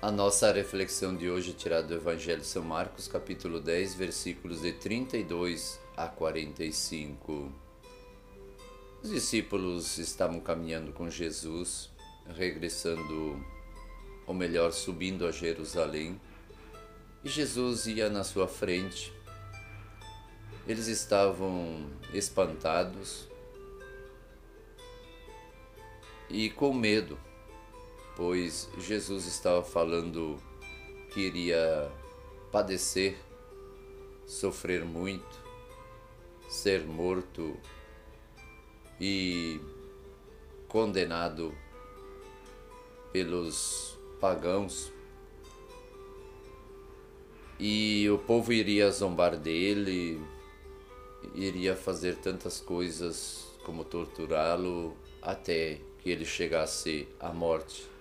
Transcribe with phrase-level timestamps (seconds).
[0.00, 4.60] A nossa reflexão de hoje é tirada do Evangelho de São Marcos, capítulo 10, versículos
[4.60, 7.52] de 32 a 45.
[9.02, 11.90] Os discípulos estavam caminhando com Jesus,
[12.28, 13.44] regressando,
[14.24, 16.20] ou melhor, subindo a Jerusalém,
[17.24, 19.12] e Jesus ia na sua frente.
[20.64, 23.26] Eles estavam espantados
[26.30, 27.18] e com medo
[28.18, 30.36] pois Jesus estava falando
[31.12, 31.88] que iria
[32.50, 33.16] padecer,
[34.26, 35.40] sofrer muito,
[36.48, 37.56] ser morto
[39.00, 39.60] e
[40.66, 41.54] condenado
[43.12, 44.92] pelos pagãos.
[47.56, 50.20] E o povo iria zombar dele,
[51.36, 57.97] iria fazer tantas coisas como torturá-lo até que ele chegasse à morte.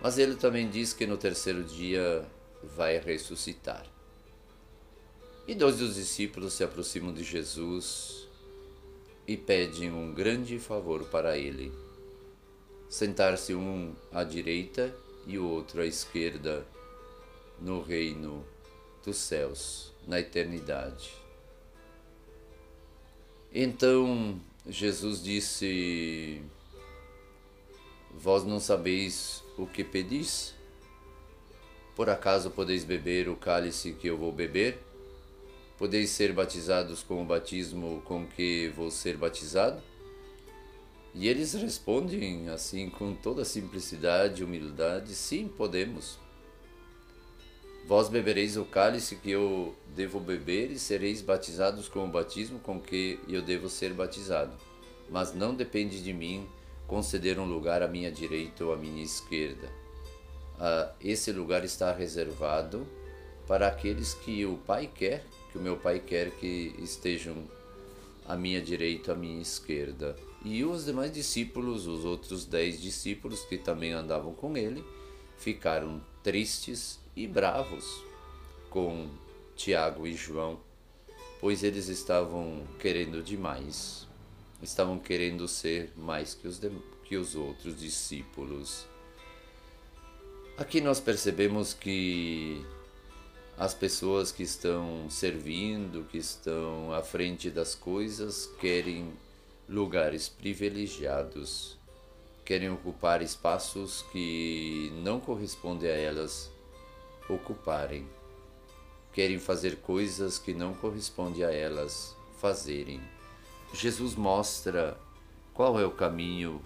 [0.00, 2.24] Mas ele também diz que no terceiro dia
[2.62, 3.86] vai ressuscitar.
[5.46, 8.26] E dois dos discípulos se aproximam de Jesus
[9.26, 11.72] e pedem um grande favor para ele:
[12.88, 14.94] sentar-se um à direita
[15.26, 16.66] e o outro à esquerda
[17.60, 18.44] no reino
[19.04, 21.12] dos céus, na eternidade.
[23.52, 26.42] Então Jesus disse:
[28.18, 30.54] Vós não sabeis o que pedis?
[31.94, 34.78] Por acaso podeis beber o cálice que eu vou beber?
[35.76, 39.82] Podeis ser batizados com o batismo com que vou ser batizado?
[41.14, 46.18] E eles respondem assim com toda simplicidade e humildade: Sim, podemos.
[47.86, 52.80] Vós bebereis o cálice que eu devo beber e sereis batizados com o batismo com
[52.80, 54.56] que eu devo ser batizado.
[55.10, 56.48] Mas não depende de mim
[56.86, 59.70] conceder um lugar à minha direita ou à minha esquerda.
[60.58, 62.86] Ah, esse lugar está reservado
[63.46, 67.36] para aqueles que o Pai quer, que o meu Pai quer que estejam
[68.26, 70.16] à minha direita, à minha esquerda.
[70.44, 74.84] E os demais discípulos, os outros dez discípulos que também andavam com ele,
[75.36, 78.02] ficaram tristes e bravos
[78.70, 79.08] com
[79.54, 80.60] Tiago e João,
[81.40, 84.06] pois eles estavam querendo demais
[84.62, 86.60] estavam querendo ser mais que os,
[87.04, 88.86] que os outros discípulos.
[90.56, 92.64] Aqui nós percebemos que
[93.58, 99.12] as pessoas que estão servindo, que estão à frente das coisas, querem
[99.68, 101.76] lugares privilegiados,
[102.44, 106.50] querem ocupar espaços que não correspondem a elas
[107.28, 108.06] ocuparem,
[109.12, 113.00] querem fazer coisas que não correspondem a elas fazerem.
[113.72, 114.98] Jesus mostra
[115.52, 116.62] qual é o caminho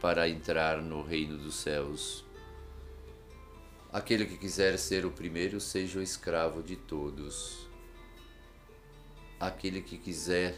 [0.00, 2.24] para entrar no reino dos céus.
[3.92, 7.68] Aquele que quiser ser o primeiro, seja o escravo de todos.
[9.38, 10.56] Aquele que quiser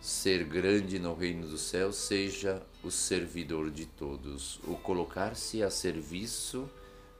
[0.00, 6.68] ser grande no reino dos céus, seja o servidor de todos, o colocar-se a serviço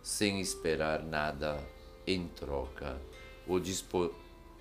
[0.03, 1.62] sem esperar nada
[2.06, 3.00] em troca,
[3.47, 4.14] o dispor,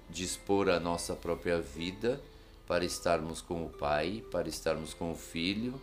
[0.10, 2.22] dispor a nossa própria vida
[2.70, 5.74] para estarmos com o Pai, para estarmos com o Filho,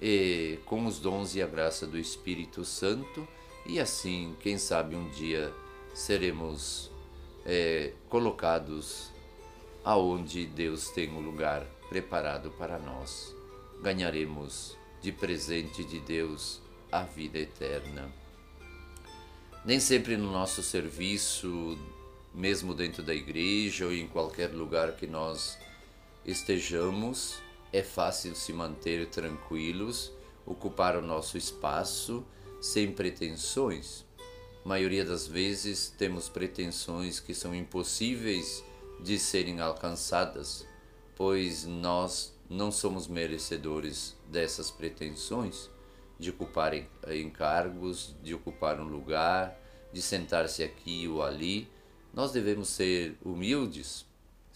[0.00, 3.26] e com os dons e a graça do Espírito Santo,
[3.66, 5.52] e assim, quem sabe um dia
[5.92, 6.88] seremos
[7.44, 9.10] é, colocados
[9.82, 13.34] aonde Deus tem um lugar preparado para nós.
[13.82, 16.60] Ganharemos de presente de Deus
[16.92, 18.08] a vida eterna.
[19.64, 21.76] Nem sempre no nosso serviço,
[22.32, 25.58] mesmo dentro da igreja ou em qualquer lugar que nós
[26.26, 27.40] estejamos,
[27.72, 30.12] é fácil se manter tranquilos,
[30.44, 32.26] ocupar o nosso espaço
[32.60, 34.04] sem pretensões.
[34.64, 38.64] A maioria das vezes temos pretensões que são impossíveis
[39.00, 40.66] de serem alcançadas,
[41.14, 45.70] pois nós não somos merecedores dessas pretensões
[46.18, 46.72] de ocupar
[47.08, 49.60] encargos, de ocupar um lugar,
[49.92, 51.68] de sentar-se aqui ou ali.
[52.12, 54.06] Nós devemos ser humildes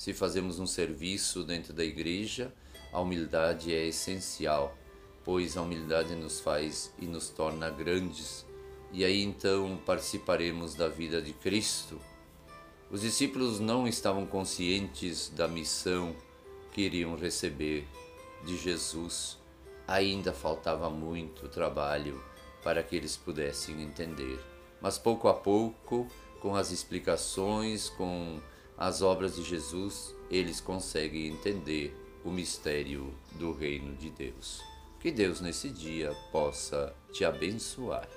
[0.01, 2.51] se fazemos um serviço dentro da igreja,
[2.91, 4.75] a humildade é essencial,
[5.23, 8.47] pois a humildade nos faz e nos torna grandes,
[8.93, 12.01] e aí então participaremos da vida de Cristo.
[12.91, 16.17] Os discípulos não estavam conscientes da missão
[16.73, 17.87] que iriam receber
[18.47, 19.37] de Jesus.
[19.87, 22.25] Ainda faltava muito trabalho
[22.65, 24.41] para que eles pudessem entender.
[24.81, 26.09] Mas pouco a pouco,
[26.41, 28.41] com as explicações, com
[28.81, 31.95] as obras de Jesus, eles conseguem entender
[32.25, 34.63] o mistério do reino de Deus.
[34.99, 38.09] Que Deus nesse dia possa te abençoar.